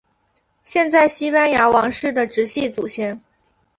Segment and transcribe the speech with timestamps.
[0.63, 3.21] 现在西班牙王室的直系祖先。